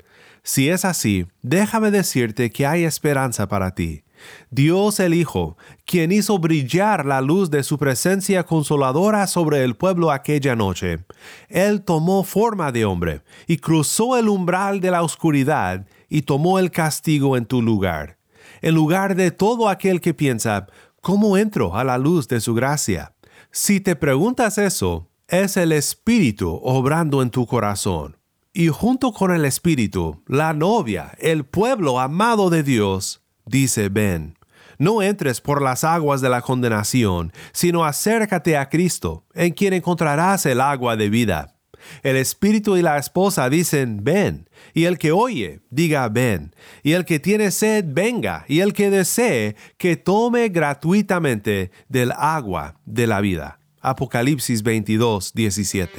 Si 0.41 0.67
es 0.67 0.83
así, 0.83 1.27
déjame 1.43 1.91
decirte 1.91 2.49
que 2.49 2.65
hay 2.65 2.85
esperanza 2.85 3.47
para 3.47 3.75
ti. 3.75 4.03
Dios 4.49 4.99
el 4.99 5.13
Hijo, 5.13 5.57
quien 5.85 6.11
hizo 6.11 6.39
brillar 6.39 7.05
la 7.05 7.21
luz 7.21 7.51
de 7.51 7.61
su 7.61 7.77
presencia 7.77 8.43
consoladora 8.47 9.27
sobre 9.27 9.63
el 9.63 9.75
pueblo 9.75 10.09
aquella 10.09 10.55
noche, 10.55 11.05
Él 11.49 11.83
tomó 11.83 12.23
forma 12.23 12.71
de 12.71 12.85
hombre 12.85 13.21
y 13.45 13.57
cruzó 13.57 14.17
el 14.17 14.27
umbral 14.27 14.79
de 14.79 14.89
la 14.89 15.03
oscuridad 15.03 15.85
y 16.09 16.23
tomó 16.23 16.57
el 16.57 16.71
castigo 16.71 17.37
en 17.37 17.45
tu 17.45 17.61
lugar, 17.61 18.17
en 18.63 18.73
lugar 18.73 19.15
de 19.15 19.29
todo 19.29 19.69
aquel 19.69 20.01
que 20.01 20.15
piensa, 20.15 20.65
¿cómo 21.01 21.37
entro 21.37 21.75
a 21.75 21.83
la 21.83 21.97
luz 21.97 22.27
de 22.27 22.41
su 22.41 22.53
gracia? 22.53 23.13
Si 23.51 23.79
te 23.79 23.95
preguntas 23.95 24.57
eso, 24.57 25.09
es 25.27 25.57
el 25.57 25.71
Espíritu 25.71 26.59
obrando 26.63 27.21
en 27.21 27.29
tu 27.29 27.45
corazón. 27.45 28.17
Y 28.53 28.67
junto 28.69 29.13
con 29.13 29.31
el 29.31 29.45
Espíritu, 29.45 30.23
la 30.27 30.53
novia, 30.53 31.11
el 31.19 31.45
pueblo 31.45 31.99
amado 31.99 32.49
de 32.49 32.63
Dios, 32.63 33.21
dice, 33.45 33.89
ven, 33.89 34.37
no 34.79 35.01
entres 35.01 35.41
por 35.41 35.61
las 35.61 35.83
aguas 35.83 36.21
de 36.21 36.29
la 36.29 36.41
condenación, 36.41 37.31
sino 37.51 37.85
acércate 37.85 38.57
a 38.57 38.69
Cristo, 38.69 39.25
en 39.33 39.53
quien 39.53 39.73
encontrarás 39.73 40.45
el 40.45 40.61
agua 40.61 40.95
de 40.95 41.09
vida. 41.09 41.58
El 42.03 42.15
espíritu 42.15 42.77
y 42.77 42.81
la 42.81 42.97
esposa 42.97 43.49
dicen, 43.49 44.03
ven, 44.03 44.49
y 44.73 44.85
el 44.85 44.97
que 44.97 45.11
oye, 45.11 45.61
diga, 45.69 46.07
ven, 46.09 46.55
y 46.83 46.93
el 46.93 47.05
que 47.05 47.19
tiene 47.19 47.51
sed, 47.51 47.85
venga, 47.87 48.45
y 48.47 48.59
el 48.59 48.73
que 48.73 48.89
desee, 48.89 49.55
que 49.77 49.95
tome 49.95 50.49
gratuitamente 50.49 51.71
del 51.87 52.11
agua 52.11 52.75
de 52.85 53.07
la 53.07 53.21
vida. 53.21 53.59
Apocalipsis 53.81 54.63
22, 54.63 55.33
17. 55.33 55.89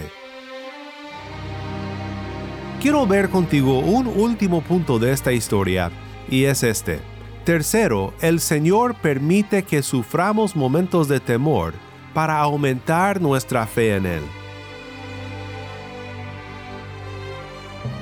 Quiero 2.81 3.07
ver 3.07 3.29
contigo 3.29 3.81
un 3.81 4.07
último 4.07 4.63
punto 4.63 4.99
de 4.99 5.13
esta 5.13 5.33
historia, 5.33 5.91
y 6.29 6.45
es 6.45 6.63
este. 6.63 7.01
Tercero, 7.45 8.15
el 8.21 8.41
Señor 8.41 8.95
permite 9.01 9.65
que 9.65 9.83
suframos 9.83 10.55
momentos 10.55 11.09
de 11.09 11.21
temor 11.21 11.75
para 12.15 12.39
aumentar 12.39 13.21
nuestra 13.21 13.67
fe 13.67 13.97
en 13.97 14.07
Él. 14.07 14.23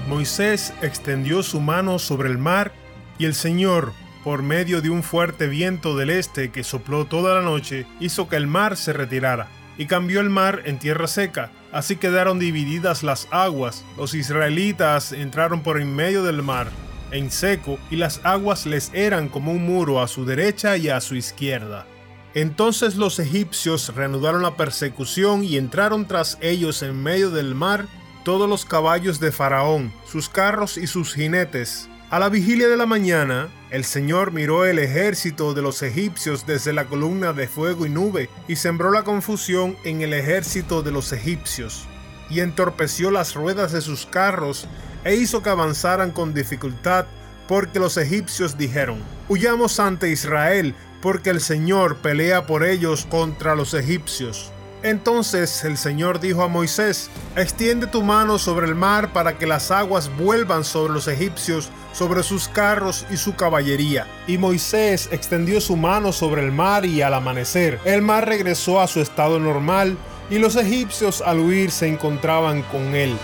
Moisés 0.09 0.73
extendió 0.81 1.43
su 1.43 1.61
mano 1.61 1.99
sobre 1.99 2.31
el 2.31 2.39
mar 2.39 2.73
y 3.19 3.27
el 3.27 3.35
Señor, 3.35 3.93
por 4.25 4.43
medio 4.43 4.81
de 4.81 4.89
un 4.89 5.03
fuerte 5.03 5.49
viento 5.49 5.97
del 5.99 6.09
este 6.09 6.51
que 6.51 6.65
sopló 6.65 7.05
toda 7.05 7.35
la 7.35 7.43
noche, 7.43 7.87
hizo 8.01 8.27
que 8.27 8.37
el 8.37 8.47
mar 8.47 8.79
se 8.79 8.95
retirara 8.95 9.49
y 9.77 9.85
cambió 9.85 10.21
el 10.21 10.31
mar 10.31 10.63
en 10.65 10.79
tierra 10.79 11.09
seca. 11.09 11.51
Así 11.73 11.97
quedaron 11.97 12.39
divididas 12.39 13.03
las 13.03 13.29
aguas. 13.31 13.85
Los 13.99 14.15
israelitas 14.15 15.13
entraron 15.13 15.63
por 15.63 15.79
en 15.79 15.95
medio 15.95 16.23
del 16.23 16.43
mar 16.43 16.69
en 17.11 17.31
seco, 17.31 17.79
y 17.91 17.97
las 17.97 18.21
aguas 18.25 18.65
les 18.67 18.91
eran 18.95 19.29
como 19.29 19.53
un 19.53 19.65
muro 19.65 20.01
a 20.03 20.09
su 20.09 20.25
derecha 20.25 20.77
y 20.79 20.89
a 20.89 21.01
su 21.03 21.17
izquierda. 21.17 21.87
Entonces 22.35 22.97
los 22.97 23.19
egipcios 23.19 23.95
reanudaron 23.95 24.43
la 24.43 24.57
persecución 24.57 25.45
y 25.45 25.57
entraron 25.57 26.07
tras 26.07 26.39
ellos 26.41 26.83
en 26.83 27.03
medio 27.03 27.31
del 27.31 27.55
mar 27.55 27.87
todos 28.29 28.47
los 28.47 28.67
caballos 28.67 29.21
de 29.21 29.33
Faraón, 29.33 29.91
sus 30.05 30.29
carros 30.29 30.77
y 30.77 30.87
sus 30.87 31.15
jinetes. 31.15 31.89
A 32.11 32.19
la 32.19 32.29
vigilia 32.29 32.69
de 32.69 32.77
la 32.77 32.85
mañana, 32.85 33.49
el 33.71 33.87
Señor 33.87 34.33
miró 34.33 34.67
el 34.67 34.79
ejército 34.79 35.55
de 35.55 35.63
los 35.63 35.83
egipcios 35.83 36.45
desde 36.45 36.75
la 36.75 36.85
columna 36.85 37.33
de 37.33 37.49
fuego 37.49 37.87
y 37.87 37.89
nube 37.89 38.29
y 38.47 38.57
sembró 38.57 38.91
la 38.91 39.03
confusión 39.03 39.79
en 39.83 40.03
el 40.03 40.13
ejército 40.13 40.83
de 40.83 40.91
los 40.93 41.11
egipcios 41.15 41.87
y 42.29 42.41
entorpeció 42.41 43.11
las 43.11 43.33
ruedas 43.35 43.73
de 43.73 43.81
sus 43.81 44.05
carros 44.05 44.69
e 45.05 45.15
hizo 45.15 45.43
que 45.43 45.49
avanzaran 45.49 46.11
con 46.11 46.35
dificultad, 46.35 47.07
porque 47.49 47.79
los 47.79 47.97
egipcios 47.97 48.59
dijeron, 48.59 49.03
huyamos 49.31 49.81
ante 49.81 50.11
Israel, 50.11 50.75
porque 51.01 51.31
el 51.31 51.41
Señor 51.41 51.97
pelea 51.97 52.45
por 52.47 52.63
ellos 52.63 53.07
contra 53.07 53.55
los 53.55 53.73
egipcios. 53.73 54.53
Entonces 54.83 55.65
el 55.65 55.77
Señor 55.77 56.21
dijo 56.21 56.43
a 56.43 56.49
Moisés, 56.49 57.11
extiende 57.37 57.87
tu 57.87 58.03
mano 58.03 58.39
sobre 58.39 58.67
el 58.67 58.75
mar 58.75 59.13
para 59.13 59.37
que 59.37 59.47
las 59.47 59.71
aguas 59.71 60.11
vuelvan 60.17 60.65
sobre 60.65 60.93
los 60.93 61.09
egipcios, 61.09 61.71
sobre 61.93 62.23
sus 62.23 62.49
carros 62.49 63.05
y 63.11 63.17
su 63.17 63.35
caballería. 63.35 64.07
Y 64.27 64.39
Moisés 64.39 65.09
extendió 65.11 65.61
su 65.61 65.77
mano 65.77 66.13
sobre 66.13 66.45
el 66.45 66.53
mar 66.53 66.87
y 66.87 67.03
al 67.03 67.15
amanecer, 67.15 67.81
el 67.85 68.03
mar 68.03 68.29
regresó 68.29 68.81
a 68.81 68.87
su 68.87 69.01
estado 69.01 69.41
normal 69.41 69.97
y 70.31 70.39
los 70.39 70.57
egipcios 70.57 71.23
al 71.23 71.41
huir 71.41 71.71
se 71.71 71.89
encontraban 71.89 72.63
con 72.63 72.95
él. 72.95 73.17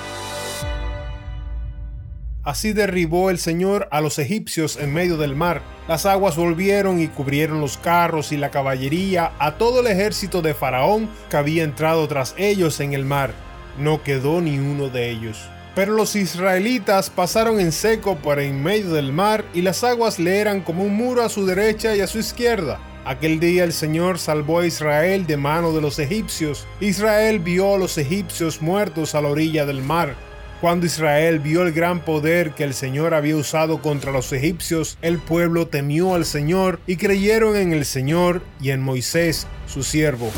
Así 2.44 2.74
derribó 2.74 3.30
el 3.30 3.38
Señor 3.38 3.88
a 3.90 4.02
los 4.02 4.18
egipcios 4.18 4.76
en 4.76 4.92
medio 4.92 5.16
del 5.16 5.34
mar. 5.34 5.62
Las 5.88 6.04
aguas 6.04 6.36
volvieron 6.36 7.00
y 7.00 7.08
cubrieron 7.08 7.62
los 7.62 7.78
carros 7.78 8.32
y 8.32 8.36
la 8.36 8.50
caballería 8.50 9.32
a 9.38 9.56
todo 9.56 9.80
el 9.80 9.86
ejército 9.86 10.42
de 10.42 10.52
Faraón 10.52 11.08
que 11.30 11.38
había 11.38 11.64
entrado 11.64 12.06
tras 12.06 12.34
ellos 12.36 12.80
en 12.80 12.92
el 12.92 13.06
mar. 13.06 13.32
No 13.78 14.02
quedó 14.02 14.42
ni 14.42 14.58
uno 14.58 14.90
de 14.90 15.10
ellos. 15.10 15.48
Pero 15.74 15.94
los 15.94 16.14
israelitas 16.16 17.08
pasaron 17.08 17.58
en 17.60 17.72
seco 17.72 18.16
por 18.16 18.38
en 18.38 18.62
medio 18.62 18.92
del 18.92 19.10
mar 19.10 19.44
y 19.54 19.62
las 19.62 19.82
aguas 19.82 20.18
le 20.18 20.38
eran 20.38 20.60
como 20.60 20.84
un 20.84 20.94
muro 20.94 21.22
a 21.22 21.30
su 21.30 21.46
derecha 21.46 21.96
y 21.96 22.02
a 22.02 22.06
su 22.06 22.18
izquierda. 22.18 22.78
Aquel 23.06 23.40
día 23.40 23.64
el 23.64 23.72
Señor 23.72 24.18
salvó 24.18 24.60
a 24.60 24.66
Israel 24.66 25.26
de 25.26 25.38
mano 25.38 25.72
de 25.72 25.80
los 25.80 25.98
egipcios. 25.98 26.66
Israel 26.80 27.38
vio 27.38 27.74
a 27.74 27.78
los 27.78 27.96
egipcios 27.96 28.60
muertos 28.60 29.14
a 29.14 29.22
la 29.22 29.28
orilla 29.28 29.64
del 29.64 29.82
mar. 29.82 30.14
Cuando 30.60 30.86
Israel 30.86 31.40
vio 31.40 31.62
el 31.62 31.72
gran 31.72 32.00
poder 32.00 32.52
que 32.52 32.64
el 32.64 32.74
Señor 32.74 33.12
había 33.12 33.36
usado 33.36 33.82
contra 33.82 34.12
los 34.12 34.32
egipcios, 34.32 34.96
el 35.02 35.18
pueblo 35.18 35.66
temió 35.66 36.14
al 36.14 36.24
Señor 36.24 36.80
y 36.86 36.96
creyeron 36.96 37.56
en 37.56 37.72
el 37.72 37.84
Señor 37.84 38.42
y 38.60 38.70
en 38.70 38.80
Moisés, 38.80 39.46
su 39.66 39.82
siervo. 39.82 40.30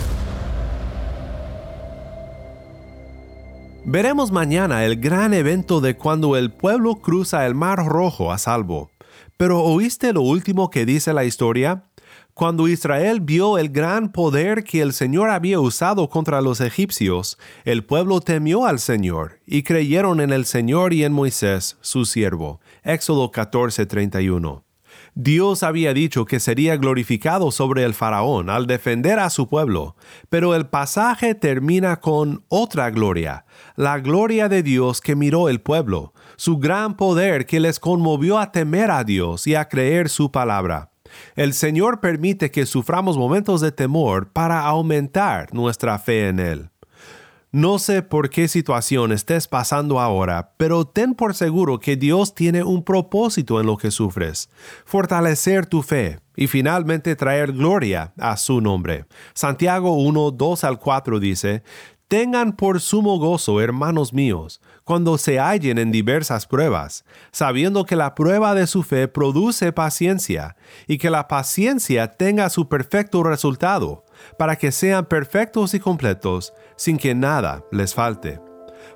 Veremos 3.84 4.32
mañana 4.32 4.84
el 4.84 4.96
gran 4.96 5.32
evento 5.32 5.80
de 5.80 5.96
cuando 5.96 6.36
el 6.36 6.50
pueblo 6.50 6.96
cruza 6.96 7.46
el 7.46 7.54
Mar 7.54 7.86
Rojo 7.86 8.32
a 8.32 8.38
salvo. 8.38 8.90
Pero 9.36 9.62
¿oíste 9.62 10.12
lo 10.12 10.22
último 10.22 10.70
que 10.70 10.84
dice 10.86 11.12
la 11.12 11.24
historia? 11.24 11.84
Cuando 12.36 12.68
Israel 12.68 13.22
vio 13.22 13.56
el 13.56 13.70
gran 13.70 14.12
poder 14.12 14.62
que 14.62 14.82
el 14.82 14.92
Señor 14.92 15.30
había 15.30 15.58
usado 15.58 16.10
contra 16.10 16.42
los 16.42 16.60
egipcios, 16.60 17.38
el 17.64 17.82
pueblo 17.82 18.20
temió 18.20 18.66
al 18.66 18.78
Señor 18.78 19.40
y 19.46 19.62
creyeron 19.62 20.20
en 20.20 20.34
el 20.34 20.44
Señor 20.44 20.92
y 20.92 21.04
en 21.04 21.14
Moisés, 21.14 21.78
su 21.80 22.04
siervo. 22.04 22.60
Éxodo 22.82 23.32
14:31. 23.32 24.64
Dios 25.14 25.62
había 25.62 25.94
dicho 25.94 26.26
que 26.26 26.38
sería 26.38 26.76
glorificado 26.76 27.50
sobre 27.50 27.84
el 27.84 27.94
faraón 27.94 28.50
al 28.50 28.66
defender 28.66 29.18
a 29.18 29.30
su 29.30 29.48
pueblo, 29.48 29.96
pero 30.28 30.54
el 30.54 30.66
pasaje 30.66 31.34
termina 31.34 32.00
con 32.00 32.44
otra 32.48 32.90
gloria, 32.90 33.46
la 33.76 33.98
gloria 33.98 34.50
de 34.50 34.62
Dios 34.62 35.00
que 35.00 35.16
miró 35.16 35.48
el 35.48 35.62
pueblo, 35.62 36.12
su 36.36 36.58
gran 36.58 36.98
poder 36.98 37.46
que 37.46 37.60
les 37.60 37.80
conmovió 37.80 38.38
a 38.38 38.52
temer 38.52 38.90
a 38.90 39.04
Dios 39.04 39.46
y 39.46 39.54
a 39.54 39.70
creer 39.70 40.10
su 40.10 40.30
palabra. 40.30 40.90
El 41.34 41.52
Señor 41.54 42.00
permite 42.00 42.50
que 42.50 42.66
suframos 42.66 43.16
momentos 43.16 43.60
de 43.60 43.72
temor 43.72 44.28
para 44.28 44.60
aumentar 44.60 45.52
nuestra 45.52 45.98
fe 45.98 46.28
en 46.28 46.40
Él. 46.40 46.70
No 47.52 47.78
sé 47.78 48.02
por 48.02 48.28
qué 48.28 48.48
situación 48.48 49.12
estés 49.12 49.48
pasando 49.48 49.98
ahora, 49.98 50.52
pero 50.58 50.84
ten 50.84 51.14
por 51.14 51.34
seguro 51.34 51.80
que 51.80 51.96
Dios 51.96 52.34
tiene 52.34 52.62
un 52.62 52.82
propósito 52.82 53.60
en 53.60 53.66
lo 53.66 53.78
que 53.78 53.90
sufres, 53.90 54.50
fortalecer 54.84 55.64
tu 55.64 55.82
fe 55.82 56.18
y 56.36 56.48
finalmente 56.48 57.16
traer 57.16 57.52
gloria 57.52 58.12
a 58.18 58.36
su 58.36 58.60
nombre. 58.60 59.06
Santiago 59.32 59.92
1, 59.92 60.32
2 60.32 60.64
al 60.64 60.78
4 60.78 61.18
dice, 61.18 61.62
Tengan 62.08 62.52
por 62.52 62.80
sumo 62.80 63.18
gozo, 63.18 63.60
hermanos 63.60 64.12
míos, 64.12 64.60
cuando 64.86 65.18
se 65.18 65.40
hallen 65.40 65.78
en 65.78 65.90
diversas 65.90 66.46
pruebas, 66.46 67.04
sabiendo 67.32 67.84
que 67.84 67.96
la 67.96 68.14
prueba 68.14 68.54
de 68.54 68.68
su 68.68 68.84
fe 68.84 69.08
produce 69.08 69.72
paciencia, 69.72 70.54
y 70.86 70.98
que 70.98 71.10
la 71.10 71.26
paciencia 71.26 72.12
tenga 72.12 72.48
su 72.50 72.68
perfecto 72.68 73.24
resultado, 73.24 74.04
para 74.38 74.54
que 74.54 74.70
sean 74.70 75.06
perfectos 75.06 75.74
y 75.74 75.80
completos, 75.80 76.54
sin 76.76 76.98
que 76.98 77.16
nada 77.16 77.64
les 77.72 77.94
falte 77.94 78.40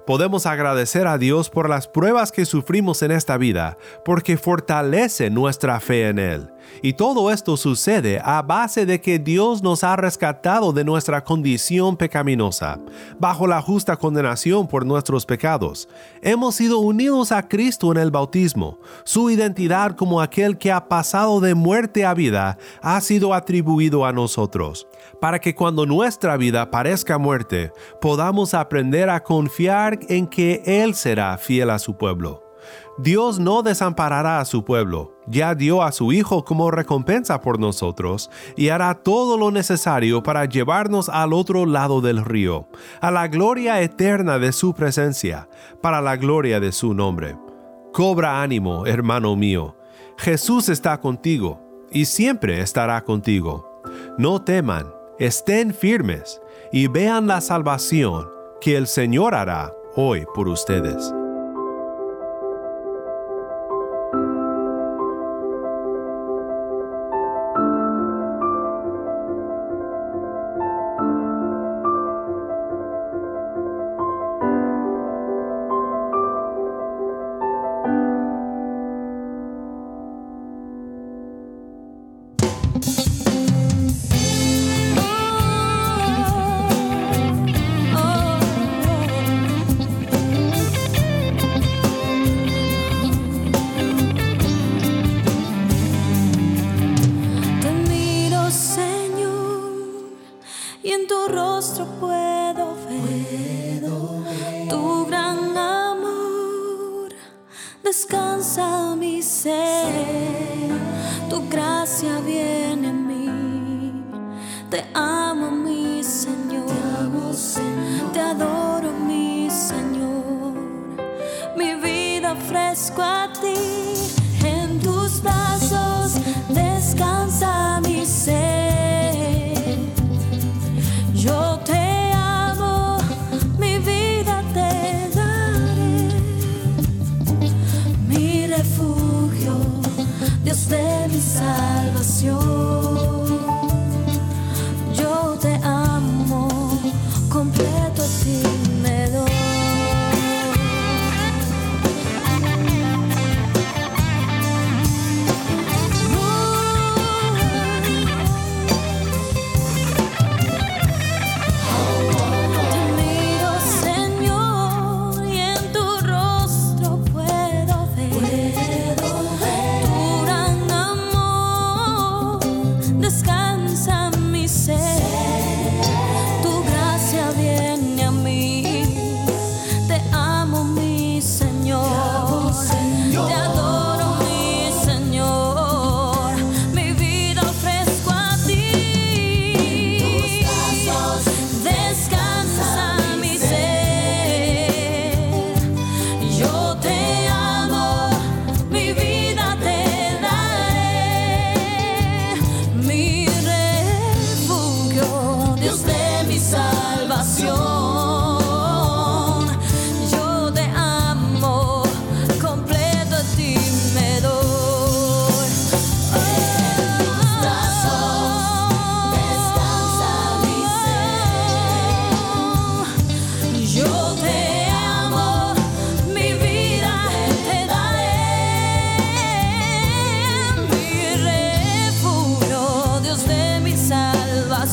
podemos 0.07 0.47
agradecer 0.47 1.07
a 1.07 1.19
Dios 1.19 1.51
por 1.51 1.69
las 1.69 1.87
pruebas 1.87 2.33
que 2.33 2.45
sufrimos 2.45 3.03
en 3.03 3.13
esta 3.13 3.37
vida, 3.37 3.77
porque 4.05 4.37
fortalece 4.37 5.31
nuestra 5.31 5.79
fe 5.79 6.09
en 6.09 6.19
Él. 6.19 6.51
Y 6.83 6.95
todo 6.95 7.31
esto 7.31 7.57
sucede 7.57 8.21
a 8.25 8.43
base 8.43 8.87
de 8.87 9.01
que 9.01 9.19
Dios 9.19 9.63
nos 9.63 9.85
ha 9.85 9.97
rescatado 9.97 10.73
de 10.73 10.85
nuestra 10.85 11.23
condición 11.23 11.97
pecaminosa, 11.97 12.79
bajo 13.19 13.47
la 13.47 13.61
justa 13.61 13.97
condenación 13.97 14.67
por 14.67 14.87
nuestros 14.87 15.27
pecados. 15.27 15.89
Hemos 16.23 16.55
sido 16.55 16.79
unidos 16.79 17.33
a 17.33 17.47
Cristo 17.47 17.93
en 17.93 17.99
el 17.99 18.11
bautismo. 18.11 18.79
Su 19.05 19.31
identidad 19.31 19.97
como 19.97 20.21
aquel 20.21 20.59
que 20.59 20.73
ha 20.73 20.89
pasado 20.89 21.41
de 21.41 21.55
muerte 21.55 22.05
a 22.05 22.15
vida 22.15 22.59
ha 22.83 23.01
sido 23.01 23.35
atribuido 23.35 24.05
a 24.05 24.13
nosotros, 24.13 24.87
para 25.21 25.39
que 25.39 25.55
cuando 25.55 25.87
nuestra 25.87 26.37
vida 26.37 26.71
parezca 26.71 27.19
muerte, 27.19 27.73
podamos 28.01 28.55
aprender 28.55 29.11
a 29.11 29.23
confiar 29.23 29.99
en 30.09 30.27
que 30.27 30.63
Él 30.65 30.95
será 30.95 31.37
fiel 31.39 31.71
a 31.71 31.79
su 31.79 31.97
pueblo. 31.97 32.50
Dios 32.99 33.39
no 33.39 33.63
desamparará 33.63 34.41
a 34.41 34.45
su 34.45 34.65
pueblo, 34.65 35.15
ya 35.27 35.55
dio 35.55 35.83
a 35.83 35.93
su 35.93 36.13
Hijo 36.13 36.45
como 36.45 36.71
recompensa 36.71 37.41
por 37.41 37.59
nosotros 37.59 38.31
y 38.57 38.69
hará 38.69 38.95
todo 38.95 39.39
lo 39.39 39.51
necesario 39.51 40.23
para 40.23 40.45
llevarnos 40.45 41.09
al 41.09 41.33
otro 41.33 41.67
lado 41.67 42.01
del 42.01 42.25
río, 42.25 42.69
a 43.01 43.11
la 43.11 43.29
gloria 43.29 43.81
eterna 43.81 44.39
de 44.39 44.53
su 44.53 44.75
presencia, 44.75 45.49
para 45.81 46.01
la 46.01 46.17
gloria 46.17 46.61
de 46.61 46.73
su 46.73 46.95
nombre. 46.95 47.37
Cobra 47.93 48.43
ánimo, 48.43 48.87
hermano 48.87 49.35
mío, 49.37 49.77
Jesús 50.19 50.69
está 50.69 51.01
contigo 51.01 51.61
y 51.91 52.05
siempre 52.05 52.61
estará 52.61 53.03
contigo. 53.03 53.83
No 54.19 54.43
teman, 54.43 54.87
estén 55.19 55.73
firmes 55.73 56.41
y 56.73 56.87
vean 56.87 57.27
la 57.27 57.41
salvación 57.41 58.29
que 58.61 58.77
el 58.77 58.87
Señor 58.87 59.35
hará 59.35 59.73
hoy 59.97 60.27
por 60.35 60.49
ustedes. 60.49 61.13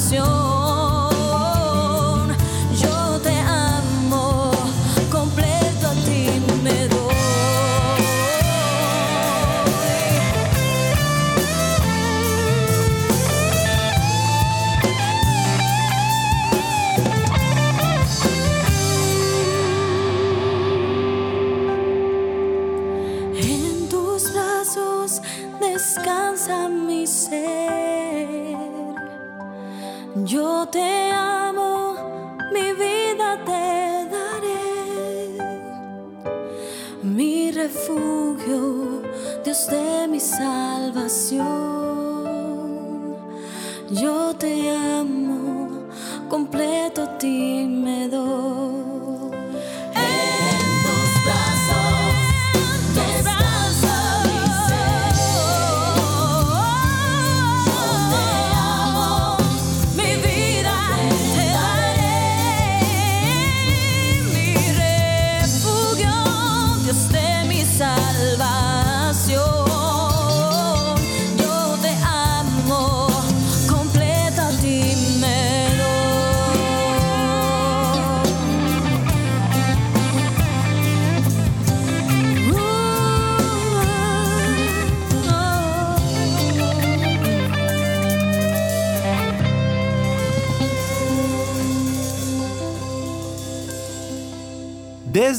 Descansa 0.10 0.37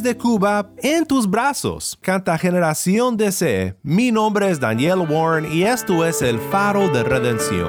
Desde 0.00 0.16
Cuba, 0.16 0.70
en 0.76 1.04
tus 1.04 1.28
brazos, 1.28 1.98
canta 2.00 2.38
Generación 2.38 3.16
DC. 3.16 3.74
Mi 3.82 4.12
nombre 4.12 4.48
es 4.48 4.60
Daniel 4.60 5.00
Warren 5.00 5.52
y 5.52 5.64
esto 5.64 6.06
es 6.06 6.22
el 6.22 6.38
faro 6.38 6.88
de 6.90 7.02
redención. 7.02 7.68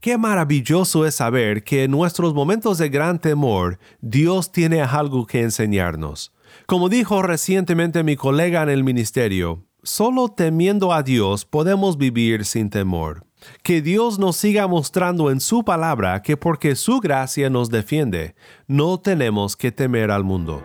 Qué 0.00 0.16
maravilloso 0.16 1.04
es 1.04 1.16
saber 1.16 1.62
que 1.62 1.84
en 1.84 1.90
nuestros 1.90 2.32
momentos 2.32 2.78
de 2.78 2.88
gran 2.88 3.18
temor, 3.18 3.78
Dios 4.00 4.50
tiene 4.52 4.80
algo 4.80 5.26
que 5.26 5.42
enseñarnos. 5.42 6.32
Como 6.64 6.88
dijo 6.88 7.20
recientemente 7.20 8.02
mi 8.02 8.16
colega 8.16 8.62
en 8.62 8.70
el 8.70 8.84
ministerio, 8.84 9.67
solo 9.82 10.28
temiendo 10.28 10.92
a 10.92 11.02
Dios 11.02 11.44
podemos 11.44 11.96
vivir 11.98 12.44
sin 12.44 12.70
temor. 12.70 13.24
Que 13.62 13.80
Dios 13.82 14.18
nos 14.18 14.36
siga 14.36 14.66
mostrando 14.66 15.30
en 15.30 15.40
su 15.40 15.64
palabra 15.64 16.22
que 16.22 16.36
porque 16.36 16.74
su 16.74 17.00
gracia 17.00 17.50
nos 17.50 17.70
defiende, 17.70 18.34
no 18.66 18.98
tenemos 18.98 19.56
que 19.56 19.70
temer 19.70 20.10
al 20.10 20.24
mundo. 20.24 20.64